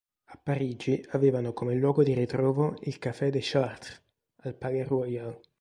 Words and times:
A 0.23 0.35
Parigi 0.41 1.05
avevano 1.11 1.53
come 1.53 1.75
luogo 1.75 2.01
di 2.01 2.15
ritrovo 2.15 2.73
il 2.85 2.97
Café 2.97 3.29
de 3.29 3.37
Chartres, 3.39 4.01
al 4.37 4.55
Palais 4.55 4.87
Royal. 4.87 5.39